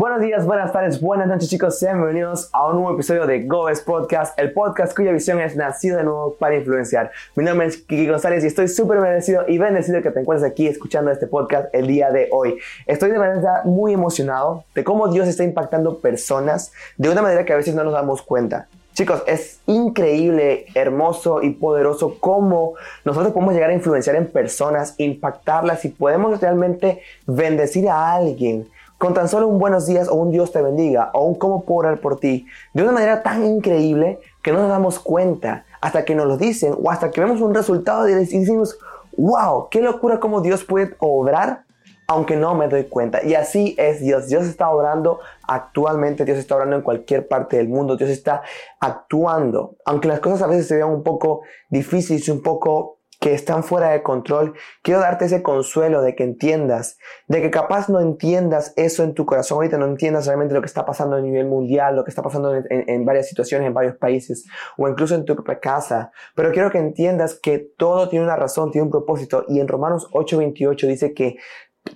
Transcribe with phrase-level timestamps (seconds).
[0.00, 3.82] Buenos días, buenas tardes, buenas noches chicos, sean bienvenidos a un nuevo episodio de GoES
[3.82, 7.10] Podcast, el podcast cuya visión es nacido de nuevo para influenciar.
[7.36, 10.66] Mi nombre es Kiki González y estoy súper agradecido y bendecido que te encuentres aquí
[10.66, 12.56] escuchando este podcast el día de hoy.
[12.86, 17.52] Estoy de verdad muy emocionado de cómo Dios está impactando personas de una manera que
[17.52, 18.68] a veces no nos damos cuenta.
[18.94, 22.72] Chicos, es increíble, hermoso y poderoso cómo
[23.04, 28.66] nosotros podemos llegar a influenciar en personas, impactarlas y podemos realmente bendecir a alguien
[29.00, 31.88] con tan solo un buenos días o un Dios te bendiga o un cómo puedo
[31.88, 36.14] orar por ti, de una manera tan increíble que no nos damos cuenta hasta que
[36.14, 38.78] nos lo dicen o hasta que vemos un resultado y decimos,
[39.16, 41.64] wow, qué locura cómo Dios puede obrar
[42.08, 43.24] aunque no me doy cuenta.
[43.24, 44.26] Y así es Dios.
[44.26, 48.42] Dios está obrando actualmente, Dios está obrando en cualquier parte del mundo, Dios está
[48.80, 49.76] actuando.
[49.86, 51.40] Aunque las cosas a veces se vean un poco
[51.70, 56.96] difíciles, un poco que están fuera de control, quiero darte ese consuelo de que entiendas,
[57.28, 60.66] de que capaz no entiendas eso en tu corazón, ahorita no entiendas realmente lo que
[60.66, 64.46] está pasando a nivel mundial, lo que está pasando en, varias situaciones, en varios países,
[64.78, 68.70] o incluso en tu propia casa, pero quiero que entiendas que todo tiene una razón,
[68.70, 71.36] tiene un propósito, y en Romanos 8:28 dice que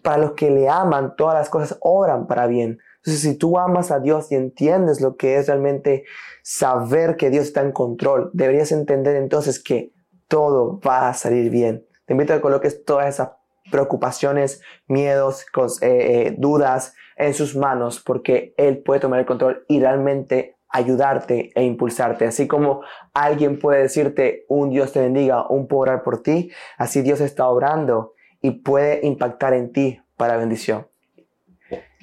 [0.03, 2.79] para los que le aman, todas las cosas obran para bien.
[2.99, 6.05] Entonces, si tú amas a Dios y entiendes lo que es realmente
[6.43, 9.94] saber que Dios está en control, deberías entender entonces que
[10.29, 11.87] todo va a salir bien.
[12.07, 13.31] Te invito a que coloques todas esas
[13.71, 15.47] preocupaciones, miedos,
[15.81, 21.51] eh, eh, dudas en sus manos porque Él puede tomar el control y realmente ayudarte
[21.55, 22.27] e impulsarte.
[22.27, 22.83] Así como
[23.15, 28.15] alguien puede decirte un Dios te bendiga, un puedo por ti, así Dios está obrando
[28.41, 30.89] y puede impactar en ti para bendición.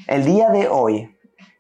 [0.08, 1.16] El día de hoy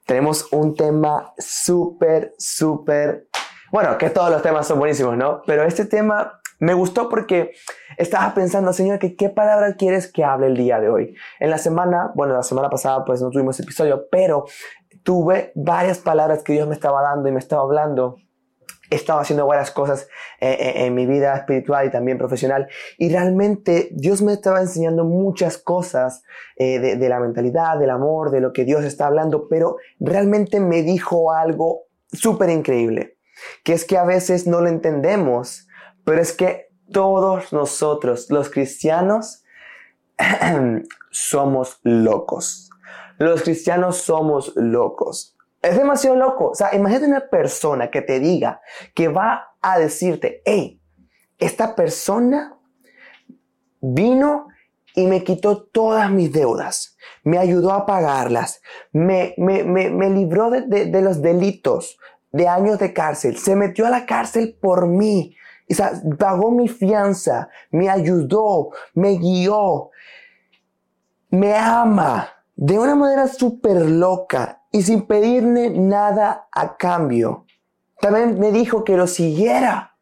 [0.06, 3.28] tenemos un tema súper, súper,
[3.72, 5.42] bueno, que todos los temas son buenísimos, ¿no?
[5.46, 7.54] Pero este tema me gustó porque
[7.98, 11.16] estaba pensando, Señor, que qué palabra quieres que hable el día de hoy.
[11.40, 14.46] En la semana, bueno, la semana pasada pues no tuvimos episodio, pero
[15.02, 18.18] tuve varias palabras que Dios me estaba dando y me estaba hablando.
[18.92, 20.08] Estaba haciendo varias cosas
[20.40, 22.68] eh, eh, en mi vida espiritual y también profesional.
[23.00, 26.22] Y realmente Dios me estaba enseñando muchas cosas
[26.58, 30.60] eh, de, de la mentalidad, del amor, de lo que Dios está hablando, pero realmente
[30.60, 33.18] me dijo algo súper increíble,
[33.64, 35.68] que es que a veces no lo entendemos
[36.04, 39.44] pero es que todos nosotros, los cristianos,
[41.12, 42.70] somos locos.
[43.18, 45.38] Los cristianos somos locos.
[45.62, 46.50] Es demasiado loco.
[46.50, 48.62] O sea, imagínate una persona que te diga
[48.96, 50.82] que va a decirte, hey,
[51.38, 52.58] esta persona
[53.80, 54.48] vino
[54.96, 58.62] y me quitó todas mis deudas, me ayudó a pagarlas,
[58.92, 61.98] me, me, me, libró de, de los delitos,
[62.32, 65.36] de años de cárcel, se metió a la cárcel por mí,
[65.80, 69.92] o pagó mi fianza, me ayudó, me guió,
[71.30, 77.46] me ama de una manera súper loca y sin pedirme nada a cambio.
[78.00, 79.96] También me dijo que lo siguiera.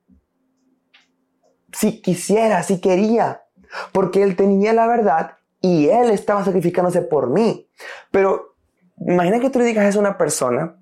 [1.71, 3.43] Si quisiera, si quería.
[3.91, 7.69] Porque él tenía la verdad y él estaba sacrificándose por mí.
[8.11, 8.55] Pero
[8.99, 10.78] imagina que tú le digas eso a una persona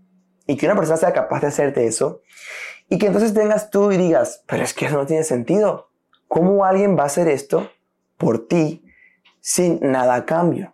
[0.48, 2.22] y que una persona sea capaz de hacerte eso
[2.90, 5.90] y que entonces tengas tú y digas, pero es que eso no tiene sentido.
[6.28, 7.70] ¿Cómo alguien va a hacer esto
[8.18, 8.84] por ti
[9.40, 10.74] sin nada a cambio?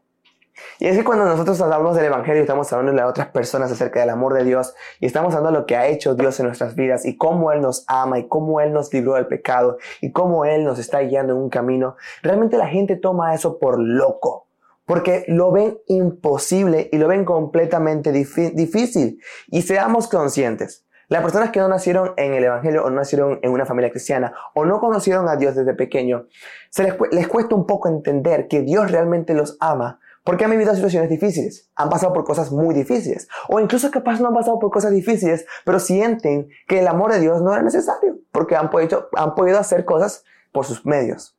[0.80, 4.00] Y es que cuando nosotros hablamos del Evangelio y estamos hablando a otras personas acerca
[4.00, 6.76] del amor de Dios y estamos hablando de lo que ha hecho Dios en nuestras
[6.76, 10.46] vidas y cómo Él nos ama y cómo Él nos libró del pecado y cómo
[10.46, 14.48] Él nos está guiando en un camino, realmente la gente toma eso por loco.
[14.86, 19.22] Porque lo ven imposible y lo ven completamente difícil.
[19.48, 20.86] Y seamos conscientes.
[21.10, 24.34] Las personas que no nacieron en el Evangelio o no nacieron en una familia cristiana
[24.56, 26.28] o no conocieron a Dios desde pequeño,
[26.70, 31.10] se les, cuesta un poco entender que Dios realmente los ama porque han vivido situaciones
[31.10, 34.92] difíciles, han pasado por cosas muy difíciles, o incluso capaz no han pasado por cosas
[34.92, 39.36] difíciles, pero sienten que el amor de Dios no era necesario, porque han podido, han
[39.36, 40.24] podido hacer cosas
[40.54, 41.38] por sus medios.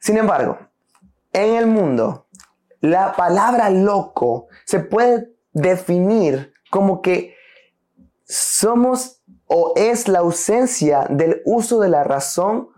[0.00, 0.58] Sin embargo,
[1.32, 2.23] en el mundo,
[2.84, 7.34] la palabra loco se puede definir como que
[8.26, 12.68] somos o es la ausencia del uso de la razón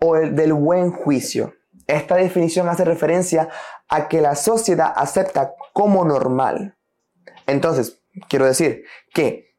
[0.00, 1.54] o el, del buen juicio.
[1.86, 3.48] Esta definición hace referencia
[3.88, 6.76] a que la sociedad acepta como normal.
[7.46, 8.84] Entonces, quiero decir
[9.14, 9.56] que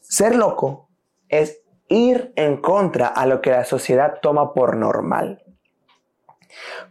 [0.00, 0.90] ser loco
[1.28, 5.45] es ir en contra a lo que la sociedad toma por normal.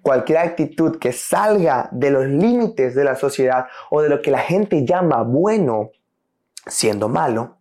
[0.02, 4.40] Cualquier actitud que salga de los límites de la sociedad o de lo que la
[4.40, 5.92] gente llama bueno,
[6.68, 7.58] siendo malo,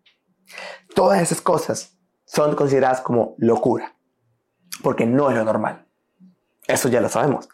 [0.95, 3.97] Todas esas cosas son consideradas como locura,
[4.83, 5.87] porque no es lo normal.
[6.67, 7.49] Eso ya lo sabemos.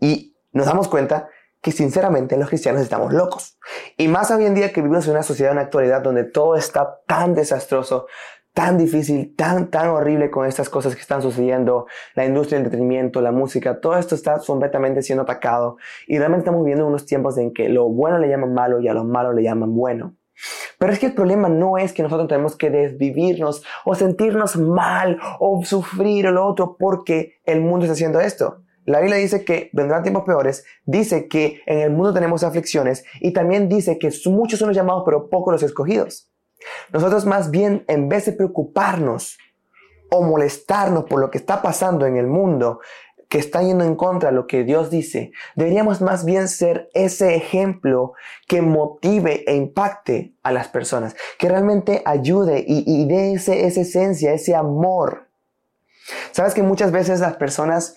[0.00, 1.28] Y nos damos cuenta
[1.60, 3.58] que sinceramente los cristianos estamos locos.
[3.96, 6.56] Y más hoy en día que vivimos en una sociedad, en la actualidad, donde todo
[6.56, 8.06] está tan desastroso,
[8.58, 13.20] tan difícil, tan, tan horrible con estas cosas que están sucediendo, la industria del entretenimiento,
[13.20, 15.76] la música, todo esto está completamente siendo atacado
[16.08, 18.94] y realmente estamos viviendo unos tiempos en que lo bueno le llaman malo y a
[18.94, 20.16] lo malo le llaman bueno.
[20.76, 25.20] Pero es que el problema no es que nosotros tenemos que desvivirnos o sentirnos mal
[25.38, 28.64] o sufrir o lo otro porque el mundo está haciendo esto.
[28.84, 33.32] La Biblia dice que vendrán tiempos peores, dice que en el mundo tenemos aflicciones y
[33.32, 36.27] también dice que muchos son los llamados pero pocos los escogidos.
[36.92, 39.38] Nosotros más bien, en vez de preocuparnos
[40.10, 42.80] o molestarnos por lo que está pasando en el mundo,
[43.28, 47.34] que está yendo en contra de lo que Dios dice, deberíamos más bien ser ese
[47.34, 48.14] ejemplo
[48.46, 54.32] que motive e impacte a las personas, que realmente ayude y, dé ese, esa esencia,
[54.32, 55.28] ese amor.
[56.32, 57.96] Sabes que muchas veces las personas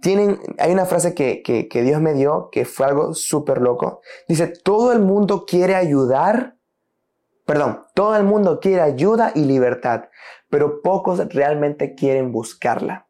[0.00, 4.00] tienen, hay una frase que, que Dios me dio que fue algo súper loco.
[4.26, 6.56] Dice, todo el mundo quiere ayudar,
[7.44, 10.04] Perdón, todo el mundo quiere ayuda y libertad,
[10.48, 13.06] pero pocos realmente quieren buscarla.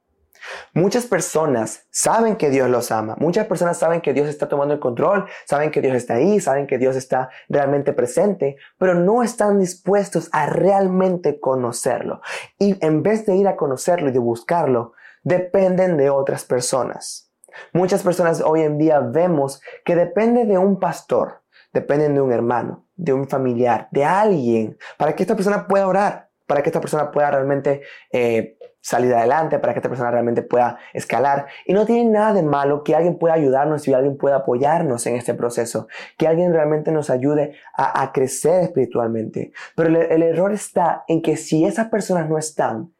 [0.74, 4.80] Muchas personas saben que Dios los ama, muchas personas saben que Dios está tomando el
[4.80, 9.58] control, saben que Dios está ahí, saben que Dios está realmente presente, pero no están
[9.58, 12.20] dispuestos a realmente conocerlo.
[12.58, 14.92] Y en vez de ir a conocerlo y de buscarlo,
[15.22, 17.30] dependen de otras personas.
[17.72, 21.43] Muchas personas hoy en día vemos que depende de un pastor,
[21.74, 26.30] dependen de un hermano, de un familiar, de alguien, para que esta persona pueda orar,
[26.46, 27.82] para que esta persona pueda realmente
[28.12, 31.46] eh, salir adelante, para que esta persona realmente pueda escalar.
[31.66, 35.16] Y no tiene nada de malo que alguien pueda ayudarnos y alguien pueda apoyarnos en
[35.16, 39.52] este proceso, que alguien realmente nos ayude a, crecer espiritualmente.
[39.74, 42.92] Pero el, el error está en que si esas personas no están,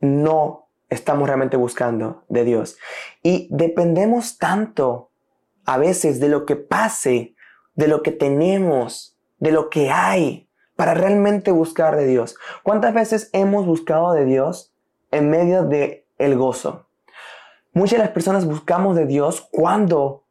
[0.00, 2.78] no estamos realmente buscando de Dios.
[3.22, 5.10] Y dependemos tanto
[5.64, 7.34] a veces de lo que pase
[7.78, 12.36] de lo que tenemos, de lo que hay, para realmente buscar de Dios.
[12.64, 14.74] ¿Cuántas veces hemos buscado de Dios
[15.12, 16.88] en medio de el gozo?
[17.72, 20.24] Muchas de las personas buscamos de Dios cuando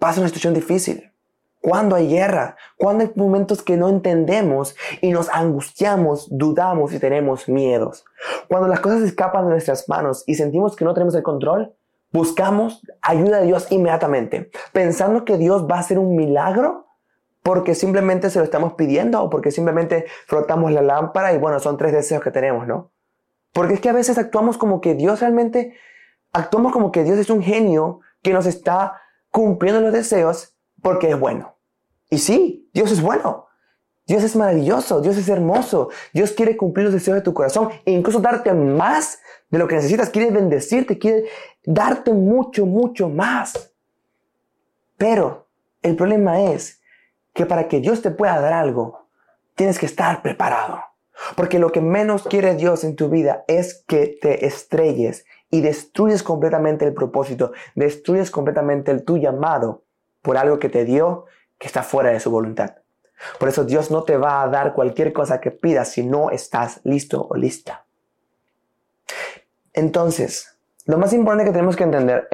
[0.00, 1.12] pasa una situación difícil,
[1.60, 7.48] cuando hay guerra, cuando hay momentos que no entendemos y nos angustiamos, dudamos y tenemos
[7.48, 8.04] miedos.
[8.48, 11.72] Cuando las cosas escapan de nuestras manos y sentimos que no tenemos el control,
[12.12, 16.86] buscamos ayuda de Dios inmediatamente, pensando que Dios va a hacer un milagro
[17.42, 21.76] porque simplemente se lo estamos pidiendo o porque simplemente frotamos la lámpara y bueno, son
[21.76, 22.92] tres deseos que tenemos, ¿no?
[23.52, 25.74] Porque es que a veces actuamos como que Dios realmente,
[26.32, 31.18] actuamos como que Dios es un genio que nos está cumpliendo los deseos porque es
[31.18, 31.56] bueno.
[32.10, 33.46] Y sí, Dios es bueno.
[34.06, 37.92] Dios es maravilloso, Dios es hermoso, Dios quiere cumplir los deseos de tu corazón e
[37.92, 39.20] incluso darte más
[39.50, 41.26] de lo que necesitas, quiere bendecirte, quiere
[41.64, 43.72] darte mucho, mucho más.
[44.96, 45.48] Pero
[45.82, 46.80] el problema es
[47.32, 49.06] que para que Dios te pueda dar algo,
[49.54, 50.80] tienes que estar preparado.
[51.36, 56.22] Porque lo que menos quiere Dios en tu vida es que te estrelles y destruyes
[56.22, 59.82] completamente el propósito, destruyes completamente el tu llamado
[60.22, 61.26] por algo que te dio
[61.58, 62.76] que está fuera de su voluntad.
[63.38, 66.80] Por eso Dios no te va a dar cualquier cosa que pidas si no estás
[66.84, 67.84] listo o lista.
[69.74, 70.56] Entonces,
[70.90, 72.28] lo más importante que tenemos que entender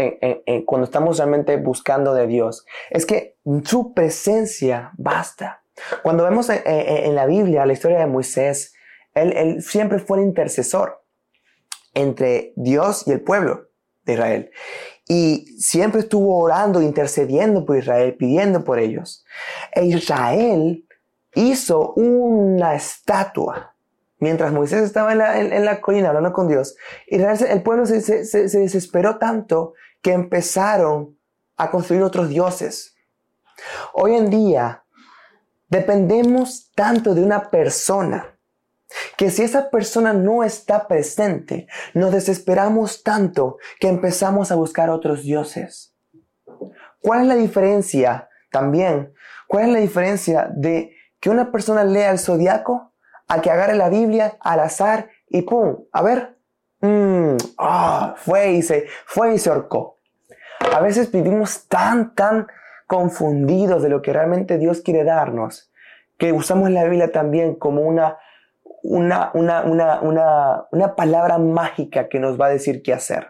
[0.66, 5.62] cuando estamos realmente buscando de Dios es que su presencia basta.
[6.02, 8.74] Cuando vemos en, la Biblia la historia de Moisés,
[9.14, 11.02] él siempre fue el intercesor
[11.94, 13.68] entre Dios y el pueblo
[14.04, 14.50] de Israel
[15.08, 19.24] y siempre estuvo orando, intercediendo por Israel, pidiendo por ellos.
[19.72, 20.84] E Israel
[21.34, 23.75] hizo una estatua.
[24.26, 26.74] Mientras Moisés estaba en la, colina hablando con Dios,
[27.06, 31.16] el pueblo se, se desesperó tanto que empezaron
[31.56, 32.96] a construir otros dioses.
[33.92, 34.84] Hoy en día
[35.68, 38.36] dependemos tanto de una persona
[39.16, 45.22] que si esa persona no está presente, nos desesperamos tanto que empezamos a buscar otros
[45.22, 45.94] dioses.
[47.00, 49.14] ¿Cuál es la diferencia también?
[49.46, 52.92] ¿Cuál es la diferencia de que una persona lea el zodiaco
[53.28, 55.84] a que agarre la Biblia al azar y ¡pum!
[55.92, 56.36] A ver,
[56.80, 59.98] mm, ah, fue y se, fue y se ahorcó.
[60.74, 62.46] A veces vivimos tan, tan
[62.86, 65.70] confundidos de lo que realmente Dios quiere darnos,
[66.18, 68.18] que usamos la Biblia también como una
[68.88, 69.30] una,
[70.70, 73.28] una, palabra mágica que nos va a decir qué hacer.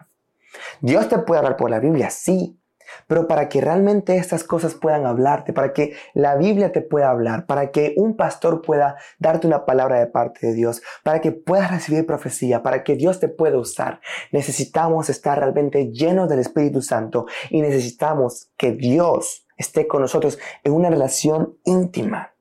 [0.81, 2.59] Dios te puede hablar por la Biblia, sí,
[3.07, 7.45] Pero para que realmente estas cosas puedan hablarte, para que la Biblia te pueda hablar,
[7.45, 11.71] para que un pastor pueda darte una palabra de parte de Dios, para que puedas
[11.71, 14.01] recibir profecía, para que Dios te pueda usar,
[14.31, 20.73] necesitamos estar realmente llenos del Espíritu Santo y necesitamos que Dios esté con nosotros en
[20.73, 22.33] una relación íntima.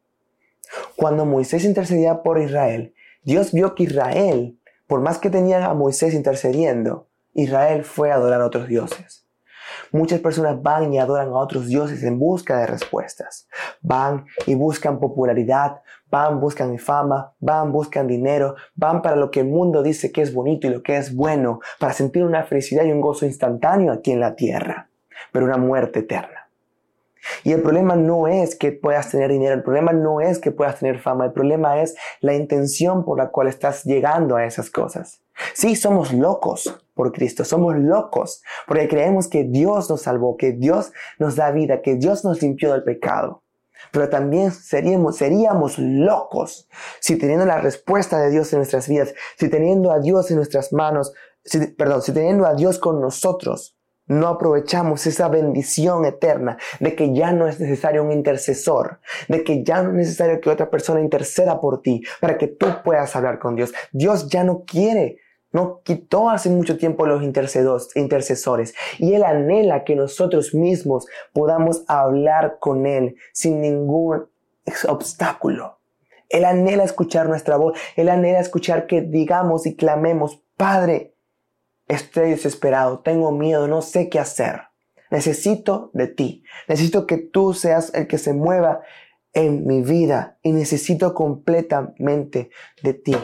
[0.96, 6.14] Cuando Moisés intercedía por Israel, Dios vio que Israel, por más que tenía a Moisés
[6.14, 9.25] intercediendo, Israel fue a adorar a otros dioses.
[9.96, 13.48] Muchas personas van y adoran a otros dioses en busca de respuestas.
[13.80, 19.46] Van y buscan popularidad, van, buscan fama, van, buscan dinero, van para lo que el
[19.46, 22.92] mundo dice que es bonito y lo que es bueno, para sentir una felicidad y
[22.92, 24.90] un gozo instantáneo aquí en la tierra,
[25.32, 26.50] pero una muerte eterna.
[27.42, 30.78] Y el problema no es que puedas tener dinero, el problema no es que puedas
[30.78, 35.22] tener fama, el problema es la intención por la cual estás llegando a esas cosas.
[35.54, 40.92] Sí, somos locos por Cristo, somos locos porque creemos que Dios nos salvó, que Dios
[41.18, 43.42] nos da vida, que Dios nos limpió del pecado.
[43.92, 46.68] Pero también seríamos, locos
[47.00, 50.72] si teniendo la respuesta de Dios en nuestras vidas, si teniendo a Dios en nuestras
[50.72, 51.12] manos,
[51.76, 53.76] perdón, si teniendo a Dios con nosotros,
[54.06, 59.64] no aprovechamos esa bendición eterna de que ya no es necesario un intercesor, de que
[59.64, 63.38] ya no es necesario que otra persona interceda por ti para que tú puedas hablar
[63.38, 63.72] con Dios.
[63.92, 65.18] Dios ya no quiere,
[65.52, 72.58] no quitó hace mucho tiempo los intercesores y Él anhela que nosotros mismos podamos hablar
[72.60, 74.28] con Él sin ningún
[74.88, 75.78] obstáculo.
[76.28, 81.16] Él anhela escuchar nuestra voz, Él anhela escuchar que digamos y clamemos, Padre,
[81.88, 84.62] Estoy desesperado, tengo miedo, no sé qué hacer.
[85.10, 86.42] Necesito de ti.
[86.68, 88.80] Necesito que tú seas el que se mueva
[89.32, 92.50] en mi vida y necesito completamente
[92.82, 93.16] de ti.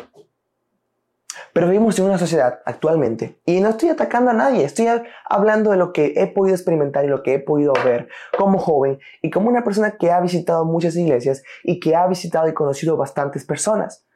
[1.53, 4.87] Pero vivimos en una sociedad actualmente y no estoy atacando a nadie, estoy
[5.29, 8.99] hablando de lo que he podido experimentar y lo que he podido ver como joven
[9.21, 12.97] y como una persona que ha visitado muchas iglesias y que ha visitado y conocido
[12.97, 14.07] bastantes personas,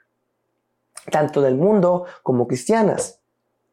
[1.11, 3.21] tanto del mundo como cristianas.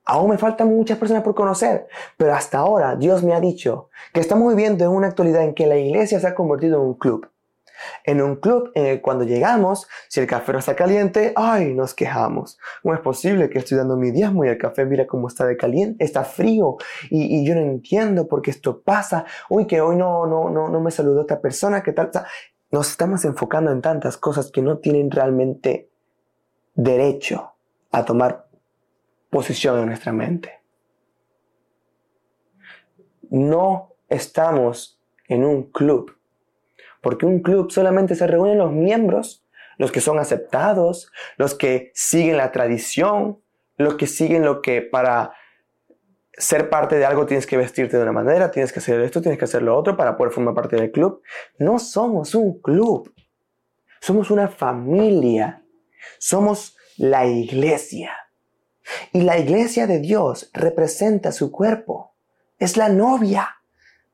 [0.05, 4.20] Aún me faltan muchas personas por conocer, pero hasta ahora Dios me ha dicho que
[4.20, 7.29] estamos viviendo en una actualidad en que la iglesia se ha convertido en un club.
[8.03, 11.73] En un club que cuando llegamos, si el café no está caliente, ¡ay!
[11.73, 12.57] Nos quejamos.
[12.81, 15.57] ¿Cómo es posible que estoy dando mi diezmo y el café mira cómo está de
[15.57, 16.03] caliente?
[16.03, 16.77] Está frío
[17.09, 19.25] y, yo no entiendo por qué esto pasa.
[19.49, 22.11] Uy, que hoy no, no, no, no me saludó esta persona, ¿qué tal?
[22.71, 25.89] Nos estamos enfocando en tantas cosas que no tienen realmente
[26.75, 27.53] derecho
[27.91, 28.47] a tomar
[29.29, 30.61] posición en nuestra mente.
[33.29, 36.15] No estamos en un club,
[37.03, 39.45] porque un club solamente se reúnen los miembros,
[39.77, 43.41] los que son aceptados, los que siguen la tradición,
[43.75, 45.33] los que siguen lo que para
[46.31, 49.38] ser parte de algo tienes que vestirte de una manera, tienes que hacer esto, tienes
[49.38, 51.22] que hacer lo otro para poder formar parte del club.
[51.60, 53.13] No somos un club,
[54.00, 55.62] somos una familia,
[56.19, 58.13] somos la iglesia.
[59.12, 62.15] Y la iglesia de Dios representa su cuerpo.
[62.60, 63.57] Es la novia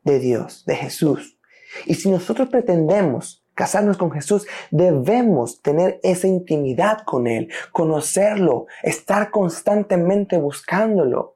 [0.03, 1.38] de Dios, de Jesús.
[1.85, 9.31] Y si nosotros pretendemos casarnos con Jesús, debemos tener esa intimidad con Él, conocerlo, estar
[9.31, 11.35] constantemente buscándolo.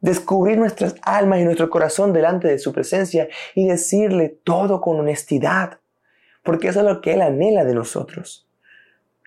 [0.00, 5.78] Descubrir nuestras almas y nuestro corazón delante de su presencia y decirle todo con honestidad,
[6.42, 8.48] porque eso es lo que Él anhela de nosotros.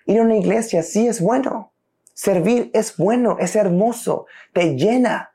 [0.04, 1.72] Ir a una iglesia sí es bueno,
[2.16, 5.34] Servir es bueno, es hermoso, te llena.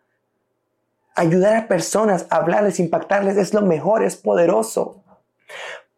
[1.22, 5.04] Ayudar a personas, hablarles, impactarles es lo mejor, es poderoso.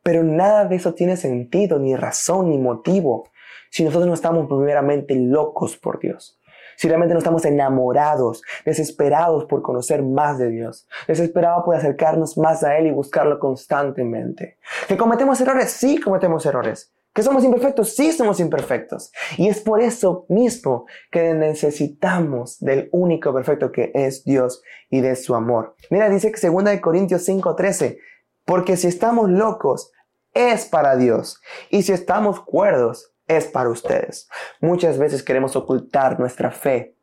[0.02, 3.30] Pero nada de eso tiene sentido, ni razón, ni motivo,
[3.72, 6.42] si nosotros no estamos primeramente locos por Dios.
[6.76, 12.66] Si realmente no estamos enamorados, desesperados por conocer más de Dios, desesperados por acercarnos más
[12.66, 14.58] a Él y buscarlo constantemente.
[14.90, 15.72] ¿Que cometemos errores?
[15.72, 16.93] Sí, cometemos errores.
[17.14, 17.96] ¿Que somos imperfectos?
[17.96, 19.12] Sí, somos imperfectos.
[19.38, 25.16] Y es por eso mismo que necesitamos del único perfecto que es Dios y de
[25.16, 25.76] su amor.
[25.92, 28.00] Mira, dice que 2 Corintios 5:13,
[28.46, 29.92] porque si estamos locos,
[30.34, 31.40] es para Dios.
[31.70, 34.28] Y si estamos cuerdos, es para ustedes.
[34.60, 36.98] Muchas veces queremos ocultar nuestra fe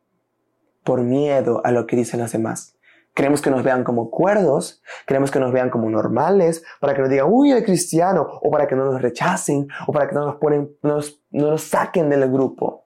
[0.83, 2.75] por miedo a lo que dicen los demás.
[3.13, 7.09] Queremos que nos vean como cuerdos, queremos que nos vean como normales, para que nos
[7.09, 10.35] digan, uy, el cristiano, o para que no nos rechacen, o para que no nos,
[10.35, 10.99] ponen, no
[11.31, 12.85] nos saquen del grupo.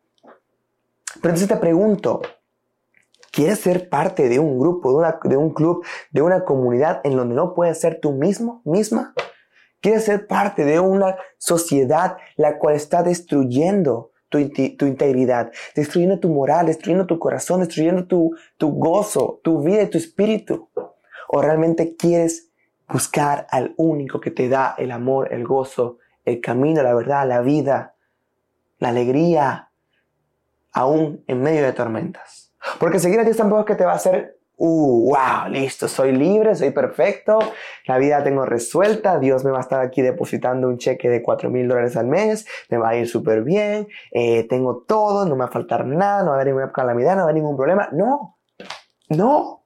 [1.21, 2.21] Pero entonces te pregunto,
[3.31, 7.53] ¿quieres ser parte de un grupo, de, un club, de una comunidad en donde no
[7.53, 9.13] puedes ser tú mismo, misma?
[9.79, 16.65] ¿Quieres ser parte de una sociedad la cual está destruyendo tu, integridad, destruyendo tu moral,
[16.65, 20.69] destruyendo tu corazón, destruyendo tu, tu gozo, tu vida y tu espíritu.
[21.27, 22.49] ¿O realmente quieres
[22.87, 27.41] buscar al único que te da el amor, el gozo, el camino, la verdad, la
[27.41, 27.95] vida,
[28.79, 29.71] la alegría,
[30.71, 32.53] aún en medio de tormentas?
[32.79, 36.11] Porque seguir a Dios tampoco es que te va a hacer uh, wow, listo, soy
[36.11, 37.39] libre, soy perfecto,
[37.87, 41.49] la vida tengo resuelta, Dios me va a estar aquí depositando un cheque de 4
[41.49, 45.39] mil dólares al mes, me va a ir súper bien, eh, tengo todo, no me
[45.39, 47.57] va a faltar nada, no va a haber ninguna calamidad, no va a haber ningún
[47.57, 47.89] problema.
[47.91, 48.37] No,
[49.09, 49.63] no.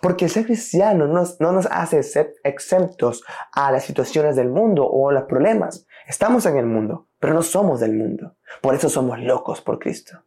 [0.00, 2.00] Porque ser cristiano no, no nos hace
[2.44, 3.22] exentos
[3.52, 5.86] a las situaciones del mundo o a los problemas.
[6.06, 8.36] Estamos en el mundo, pero no somos del mundo.
[8.62, 10.22] Por eso somos locos por Cristo.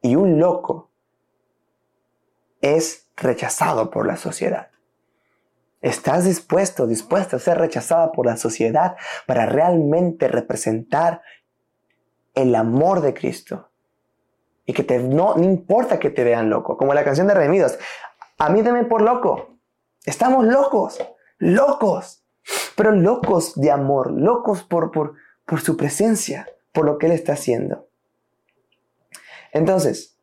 [0.00, 0.90] Y un loco
[2.60, 4.68] es rechazado por la sociedad.
[5.80, 11.22] ¿Estás dispuesto, dispuesto a ser rechazada por la sociedad para realmente representar
[12.34, 13.70] el amor de Cristo?
[14.64, 17.78] Y que te, no, no importa que te vean loco, como la canción de Redimidos.
[18.38, 19.58] A mí deme por loco.
[20.04, 21.04] Estamos locos,
[21.38, 22.24] locos,
[22.76, 25.14] pero locos de amor, locos por, por,
[25.44, 27.88] por su presencia, por lo que Él está haciendo.
[29.52, 30.16] Entonces,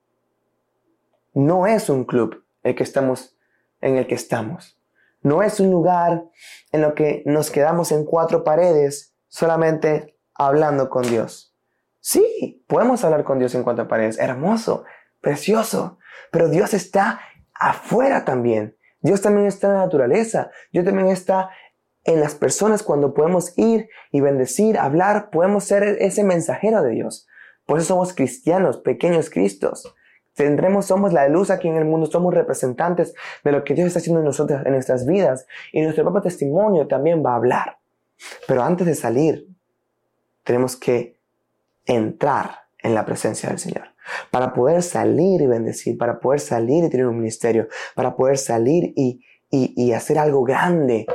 [1.33, 3.37] no es un club, el que estamos,
[3.81, 4.79] en el que estamos.
[5.21, 6.25] No es un lugar
[6.71, 11.55] en lo que nos quedamos en cuatro paredes solamente hablando con Dios.
[11.99, 14.17] Sí, podemos hablar con Dios en cuatro paredes.
[14.17, 14.85] Hermoso,
[15.21, 15.97] precioso.
[16.31, 17.19] Pero Dios está
[17.53, 18.77] afuera también.
[19.01, 20.51] Dios también está en la naturaleza.
[20.71, 21.49] Dios también está
[22.05, 25.29] en las personas cuando podemos ir y bendecir, hablar.
[25.29, 27.27] Podemos ser ese mensajero de Dios.
[27.65, 29.93] Por eso somos cristianos, pequeños Cristos.
[30.39, 33.99] Tendremos, somos la luz aquí en el mundo, somos representantes de lo que Dios está
[33.99, 35.45] haciendo en nosotros, en nuestras vidas.
[35.73, 37.79] Y nuestro propio testimonio también va a hablar.
[38.47, 39.49] Pero antes de salir,
[40.45, 41.19] tenemos que
[41.85, 43.89] entrar en la presencia del Señor.
[44.31, 48.93] Para poder salir y bendecir, para poder salir y tener un ministerio, para poder salir
[48.95, 51.05] y, y, y hacer algo grande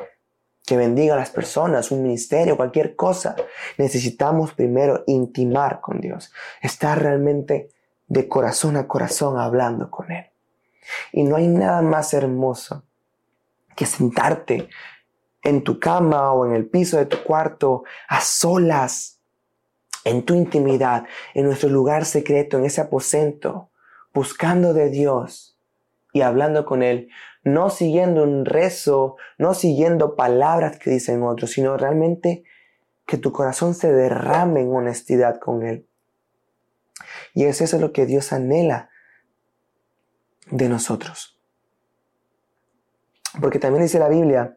[0.67, 3.37] que bendiga a las personas, un ministerio, cualquier cosa,
[3.79, 7.71] necesitamos primero intimar con Dios, estar realmente
[8.15, 10.27] de corazón a corazón hablando con Él.
[11.13, 12.85] Y no hay nada más hermoso
[13.77, 14.69] que sentarte
[15.43, 19.21] en tu cama o en el piso de tu cuarto a solas,
[20.05, 23.71] en tu intimidad, en nuestro lugar secreto, en ese aposento,
[24.15, 25.59] buscando de Dios
[26.13, 27.09] y hablando con Él,
[27.43, 32.45] no siguiendo un rezo, no siguiendo palabras que dicen otros, sino realmente
[33.07, 35.87] que tu corazón se derrame en honestidad con Él.
[37.35, 38.91] Y es eso lo que Dios anhela
[40.51, 41.39] de nosotros.
[43.41, 44.57] Porque también dice la Biblia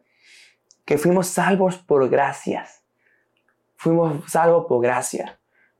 [0.84, 2.82] que fuimos salvos por gracias.
[3.76, 5.38] Fuimos salvos por gracia,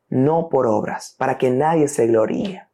[0.09, 2.69] no por obras, para que nadie se gloríe.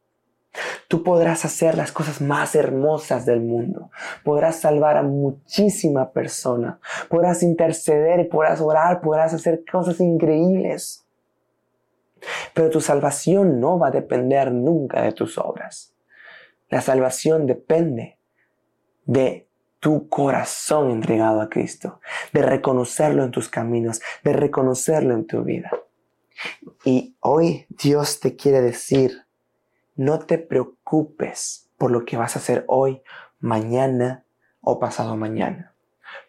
[0.87, 3.89] Tú podrás hacer las cosas más hermosas del mundo.
[4.23, 6.79] Podrás salvar a muchísima persona.
[7.09, 11.04] Podrás interceder, podrás orar, podrás hacer cosas increíbles.
[12.53, 15.93] Pero tu salvación no va a depender nunca de tus obras.
[16.69, 18.17] La salvación depende
[19.05, 19.47] de
[19.79, 21.99] tu corazón entregado a Cristo,
[22.33, 25.71] de reconocerlo en tus caminos, de reconocerlo en tu vida.
[26.83, 29.25] Y hoy Dios te quiere decir,
[29.95, 33.01] no te preocupes por lo que vas a hacer hoy,
[33.39, 34.25] mañana
[34.61, 35.73] o pasado mañana.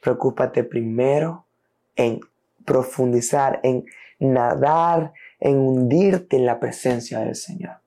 [0.03, 1.47] Preocúpate primero
[1.95, 2.21] en
[2.65, 3.87] profundizar, en
[4.19, 7.79] nadar en hundirte en la presencia del Señor.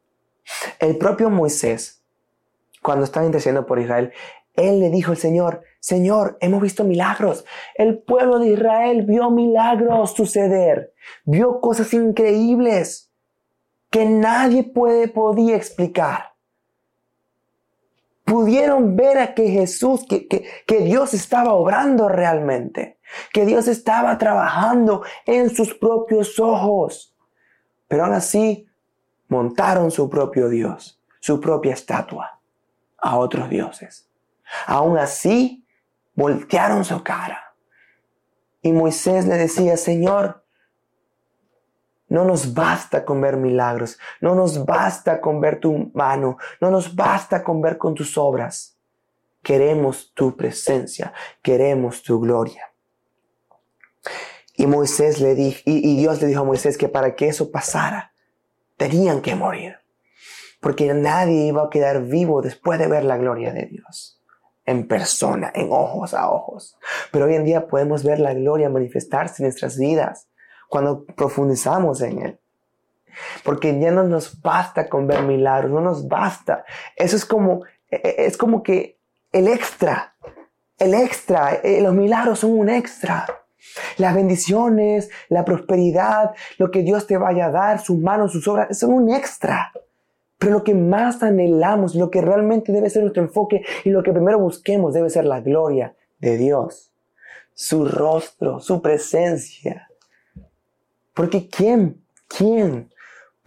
[0.79, 2.01] El propio Moisés,
[2.81, 4.11] cuando estaba intercediendo por Israel,
[4.55, 7.45] él le dijo al Señor, Señor, hemos visto milagros.
[7.75, 13.09] El pueblo de Israel vio milagros suceder, vio cosas increíbles
[13.89, 16.33] que nadie puede, podía explicar.
[18.25, 22.99] Pudieron ver a que Jesús, que, que, que Dios estaba obrando realmente,
[23.33, 27.08] que Dios estaba trabajando en sus propios ojos.
[27.89, 28.69] Pero aún así
[29.27, 32.39] montaron su propio Dios, su propia estatua,
[32.97, 34.09] a otros dioses.
[34.65, 35.65] Aún así
[36.13, 37.55] voltearon su cara.
[38.61, 40.45] Y Moisés le decía, Señor,
[42.09, 46.95] no nos basta con ver milagros, no nos basta con ver tu mano, no nos
[46.95, 48.77] basta con ver con tus obras.
[49.41, 52.71] Queremos tu presencia, queremos tu gloria.
[54.59, 58.11] Y Moisés le dijo, y, Dios le dijo a Moisés que para que eso pasara,
[58.75, 59.77] tenían que morir.
[60.59, 64.21] Porque nadie iba a quedar vivo después de ver la gloria de Dios.
[64.65, 66.77] En persona, en ojos a ojos.
[67.09, 70.27] Pero hoy en día podemos ver la gloria manifestarse en nuestras vidas
[70.67, 72.39] cuando profundizamos en Él.
[73.45, 76.65] Porque ya no nos basta con ver milagros, no nos basta.
[76.97, 78.99] Eso es como, e, e, es como que
[79.31, 80.15] el extra
[80.79, 83.27] el extra, eh, los milagros son un extra.
[83.97, 88.77] Las bendiciones, la prosperidad, lo que Dios te vaya a dar, sus manos, sus obras,
[88.77, 89.71] son un extra.
[90.37, 94.13] Pero lo que más anhelamos, lo que realmente debe ser nuestro enfoque y lo que
[94.13, 96.93] primero busquemos debe ser la gloria de Dios,
[97.53, 99.89] su rostro, su presencia.
[101.13, 102.89] Porque ¿quién, quién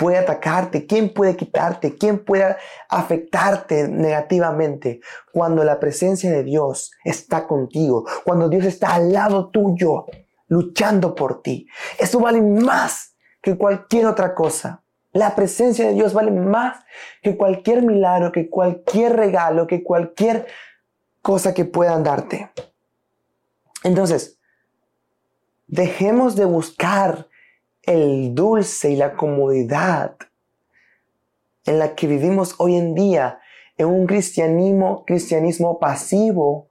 [0.02, 0.84] puede atacarte?
[0.84, 1.96] ¿Quién puede quitarte?
[1.96, 2.56] ¿Quién puede
[2.88, 5.00] afectarte negativamente
[5.32, 8.04] cuando la presencia de Dios está contigo?
[8.24, 10.06] Cuando Dios está al lado tuyo,
[10.48, 11.68] luchando por ti.
[12.00, 14.82] Eso vale más que cualquier otra cosa.
[15.12, 16.84] La presencia de Dios vale más
[17.22, 20.48] que cualquier milagro, que cualquier regalo, que cualquier
[21.20, 22.50] cosa que puedan darte.
[23.84, 24.40] Entonces,
[25.68, 27.28] dejemos de buscar
[27.82, 30.16] el dulce y la comodidad
[31.64, 33.40] en la que vivimos hoy en día
[33.76, 36.68] en un cristianismo, cristianismo pasivo,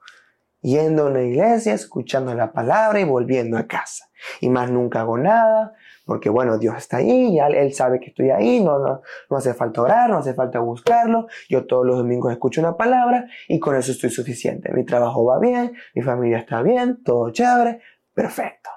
[0.61, 4.09] yendo a una iglesia, escuchando la palabra y volviendo a casa.
[4.39, 5.73] Y más nunca hago nada,
[6.05, 9.53] porque bueno, Dios está ahí, ya Él sabe que estoy ahí, no, no, no hace
[9.53, 13.75] falta orar, no hace falta buscarlo, yo todos los domingos escucho una palabra y con
[13.75, 14.71] eso estoy suficiente.
[14.73, 17.81] Mi trabajo va bien, mi familia está bien, todo chévere,
[18.13, 18.69] perfecto.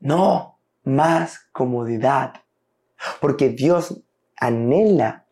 [0.00, 0.53] No,
[0.84, 2.34] más comodidad.
[3.20, 4.02] Porque Dios
[4.36, 5.26] anhela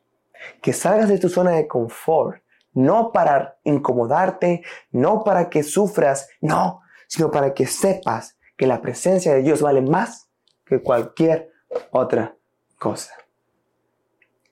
[0.61, 6.81] que salgas de tu zona de confort, no para incomodarte, no para que sufras, no,
[7.07, 10.29] sino para que sepas que la presencia de Dios vale más
[10.65, 11.53] que cualquier
[11.91, 12.37] otra
[12.79, 13.12] cosa.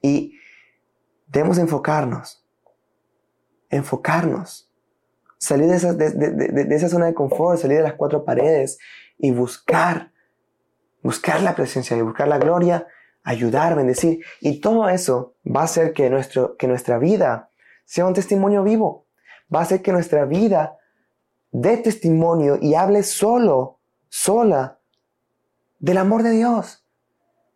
[0.01, 0.37] Y
[1.27, 2.45] debemos enfocarnos,
[3.69, 4.71] enfocarnos,
[5.37, 8.77] salir de esa, de esa zona de confort, salir de las cuatro paredes
[9.17, 10.11] y buscar
[11.01, 12.87] buscar la presencia y buscar la gloria,
[13.23, 14.23] ayudar, bendecir.
[14.39, 17.49] Y todo eso va a hacer que, nuestro, que nuestra vida
[17.85, 19.07] sea un testimonio vivo.
[19.53, 20.77] Va a hacer que nuestra vida
[21.51, 24.79] dé testimonio y hable solo, sola,
[25.79, 26.85] del amor de Dios.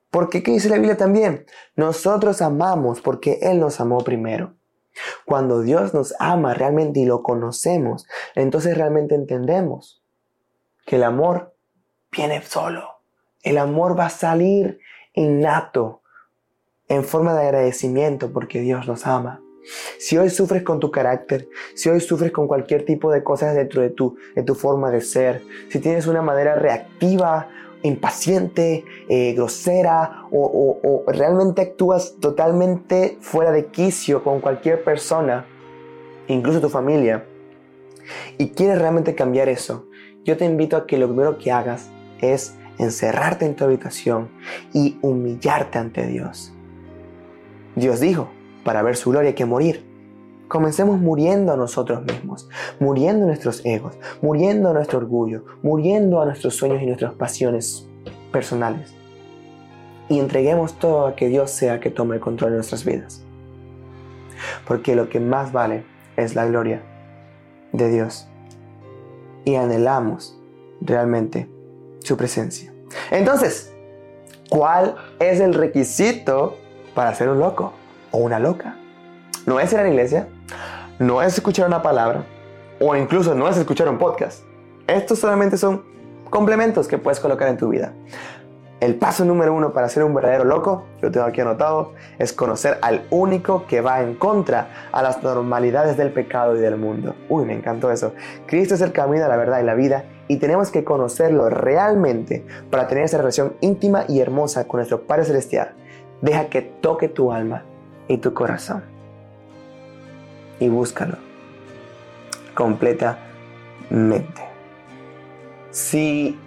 [0.10, 1.46] Porque, ¿qué dice la Biblia también?
[1.76, 4.56] Nosotros amamos porque Él nos amó primero.
[5.26, 10.04] Cuando Dios nos ama realmente y lo conocemos, entonces realmente entendemos
[10.86, 11.56] que el amor
[12.12, 12.95] viene solo.
[13.46, 14.80] El amor va a salir
[15.14, 16.02] innato
[16.90, 19.40] en forma de agradecimiento porque Dios nos ama.
[20.00, 23.84] Si hoy sufres con tu carácter, si hoy sufres con cualquier tipo de cosas dentro
[23.84, 27.50] de tu, de tu forma de ser, si tienes una manera reactiva,
[27.84, 35.46] impaciente, eh, grosera o, o realmente actúas totalmente fuera de quicio con cualquier persona,
[36.28, 37.26] incluso tu familia,
[38.40, 39.88] y quieres realmente cambiar eso,
[40.24, 44.30] yo te invito a que lo primero que hagas es encerrarte en tu habitación
[44.74, 46.54] y humillarte ante Dios.
[47.76, 48.30] Dios dijo,
[48.64, 49.86] para ver su gloria hay que morir.
[50.48, 56.26] Comencemos muriendo a nosotros mismos, muriendo a nuestros egos, muriendo a nuestro orgullo, muriendo a
[56.26, 57.88] nuestros sueños y nuestras pasiones
[58.32, 58.94] personales.
[60.08, 63.24] Y entreguemos todo a que Dios sea que tome el control de nuestras vidas.
[64.68, 65.84] Porque lo que más vale
[66.16, 66.82] es la gloria
[67.72, 68.28] de Dios.
[69.46, 70.40] Y anhelamos
[70.80, 71.50] realmente
[72.06, 72.74] su presencia.
[73.12, 73.74] Entonces,
[74.50, 76.58] ¿cuál es el requisito
[76.94, 77.74] para ser un loco
[78.12, 78.78] o una loca?
[79.46, 80.28] No es ir a la iglesia,
[81.00, 82.26] no es escuchar una palabra
[82.80, 84.44] o incluso no es escuchar un podcast.
[84.88, 85.84] Estos solamente son
[86.30, 87.94] complementos que puedes colocar en tu vida.
[88.82, 92.78] El paso número uno para ser un verdadero loco, yo tengo aquí anotado, es conocer
[92.82, 97.16] al único que va en contra a las normalidades del pecado y del mundo.
[97.30, 98.14] Uy, me encantó eso.
[98.46, 102.88] Cristo es el camino, la verdad y la vida y tenemos que conocerlo realmente para
[102.88, 105.74] tener esa relación íntima y hermosa con nuestro Padre Celestial.
[106.22, 107.64] Deja que toque tu alma
[108.08, 108.84] y tu corazón.
[110.60, 111.18] Y búscalo
[112.56, 114.42] completamente.
[115.70, 116.40] Si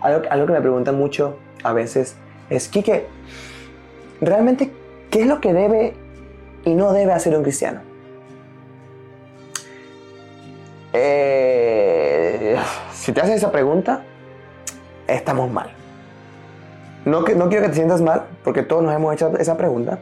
[0.00, 2.14] algo, que me preguntan mucho a veces
[2.50, 3.06] es, Kike,
[4.20, 4.70] ¿realmente
[5.10, 5.94] qué es lo que debe
[6.64, 7.80] y no debe hacer un cristiano?
[10.92, 11.43] Eh,
[13.04, 14.00] si te haces esa pregunta,
[15.06, 15.70] estamos mal.
[17.04, 19.98] No, no quiero que te sientas mal, porque todos nos hemos hecho esa pregunta,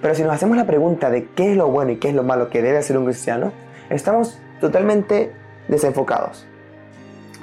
[0.00, 2.24] pero si nos hacemos la pregunta de qué es lo bueno y qué es lo
[2.24, 3.52] malo que debe hacer un cristiano,
[3.90, 5.32] estamos totalmente
[5.68, 6.44] desenfocados.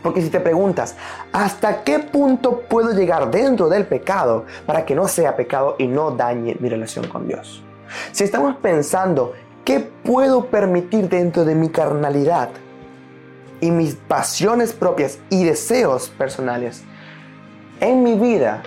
[0.03, 0.97] Porque si te preguntas,
[1.31, 6.12] ¿hasta qué punto puedo llegar dentro del pecado para que no sea pecado y no
[6.12, 7.63] dañe mi relación con Dios?
[8.12, 9.31] Si estamos pensando,
[9.63, 12.49] ¿qué puedo permitir dentro de mi carnalidad
[13.62, 16.84] y mis pasiones propias y deseos personales
[17.80, 18.63] en mi vida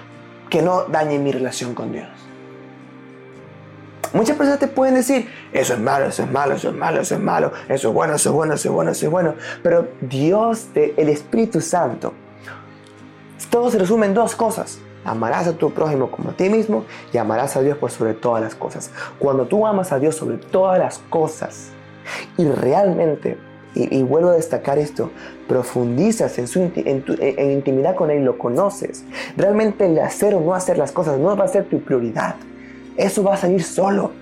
[0.50, 2.08] que no dañe mi relación con Dios?
[4.12, 7.14] Muchas personas te pueden decir, eso es malo, eso es malo, eso es malo, eso
[7.14, 9.34] es malo, eso es bueno, eso es bueno, eso es bueno, eso es bueno.
[9.62, 12.12] Pero Dios, el Espíritu Santo,
[13.50, 14.78] todo se resume en dos cosas.
[15.04, 18.42] Amarás a tu prójimo como a ti mismo y amarás a Dios por sobre todas
[18.42, 18.90] las cosas.
[19.18, 21.70] Cuando tú amas a Dios sobre todas las cosas
[22.36, 23.38] y realmente,
[23.74, 25.10] y, vuelvo a destacar esto,
[25.48, 29.04] profundizas en, su, intimidad con Él lo conoces,
[29.36, 32.36] realmente el hacer o no hacer las cosas no va a ser tu prioridad.
[32.96, 34.12] Eso va a salir solo.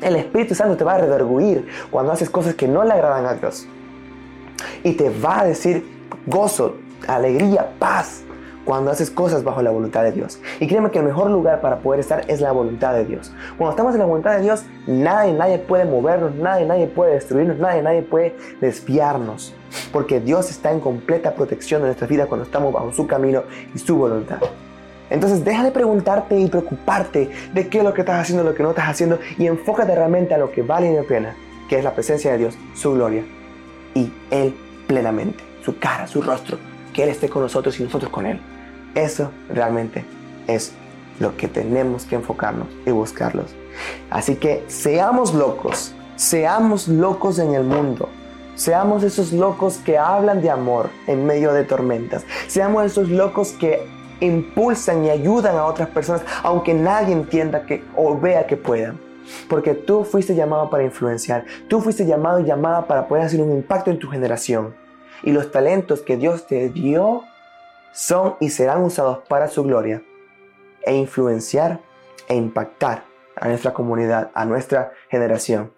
[0.00, 3.34] El Espíritu Santo te va a redarguir cuando haces cosas que no le agradan a
[3.34, 3.66] Dios.
[4.84, 5.84] Y te va a decir
[6.26, 6.76] gozo,
[7.08, 8.22] alegría, paz
[8.64, 10.40] cuando haces cosas bajo la voluntad de Dios.
[10.60, 13.32] Y créeme que el mejor lugar para poder estar es la voluntad de Dios.
[13.56, 17.58] Cuando estamos en la voluntad de Dios, nadie, nadie puede movernos, nadie, nadie puede destruirnos,
[17.58, 19.54] nadie, nadie puede desviarnos.
[19.92, 23.42] Porque Dios está en completa protección de nuestra vida cuando estamos bajo su camino
[23.74, 24.38] y su voluntad.
[25.10, 28.62] Entonces deja de preguntarte y preocuparte de qué es lo que estás haciendo, lo que
[28.62, 31.34] no estás haciendo y enfócate realmente a lo que vale la pena,
[31.68, 33.24] que es la presencia de Dios, su gloria
[33.94, 34.54] y Él
[34.86, 36.58] plenamente, su cara, su rostro,
[36.92, 38.40] que Él esté con nosotros y nosotros con Él.
[38.94, 40.04] Eso realmente
[40.46, 40.72] es
[41.18, 43.54] lo que tenemos que enfocarnos y buscarlos.
[44.10, 48.08] Así que seamos locos, seamos locos en el mundo.
[48.56, 52.26] Seamos esos locos que hablan de amor en medio de tormentas.
[52.46, 53.86] Seamos esos locos que
[54.20, 59.00] impulsan y ayudan a otras personas, aunque nadie entienda que o vea que puedan.
[59.48, 63.52] Porque tú fuiste llamado para influenciar, tú fuiste llamado y llamada para poder hacer un
[63.52, 64.74] impacto en tu generación.
[65.22, 67.24] Y los talentos que Dios te dio
[67.92, 70.02] son y serán usados para su gloria
[70.82, 71.80] e influenciar
[72.28, 73.04] e impactar
[73.36, 75.72] a nuestra comunidad, a nuestra generación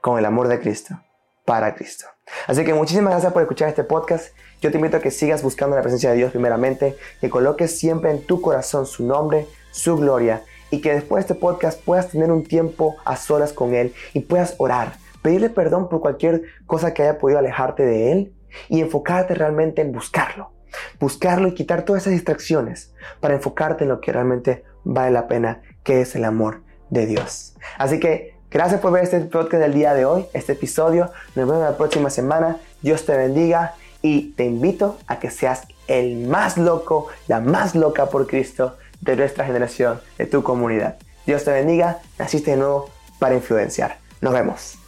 [0.00, 1.00] con el amor de Cristo,
[1.44, 2.06] para Cristo.
[2.46, 4.34] Así que muchísimas gracias por escuchar este podcast.
[4.60, 8.10] Yo te invito a que sigas buscando la presencia de Dios primeramente, que coloques siempre
[8.10, 12.30] en tu corazón su nombre, su gloria y que después de este podcast puedas tener
[12.30, 17.02] un tiempo a solas con Él y puedas orar, pedirle perdón por cualquier cosa que
[17.02, 18.33] haya podido alejarte de Él
[18.68, 20.54] y enfocarte realmente en buscarlo
[20.98, 25.62] buscarlo y quitar todas esas distracciones para enfocarte en lo que realmente vale la pena,
[25.82, 27.54] que es el amor de Dios.
[27.78, 31.10] Así que gracias por ver este podcast del día de hoy, este episodio.
[31.34, 32.58] Nos vemos la próxima semana.
[32.82, 38.06] Dios te bendiga y te invito a que seas el más loco, la más loca
[38.06, 40.96] por Cristo de nuestra generación, de tu comunidad.
[41.26, 43.98] Dios te bendiga, naciste de nuevo para influenciar.
[44.20, 44.78] Nos vemos.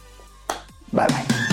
[0.91, 1.46] Bye bye.